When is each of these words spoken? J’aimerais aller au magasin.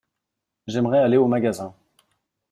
J’aimerais 0.65 0.97
aller 0.97 1.17
au 1.17 1.27
magasin. 1.27 1.75